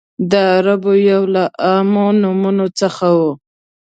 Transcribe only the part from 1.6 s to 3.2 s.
عامو نومونو څخه و.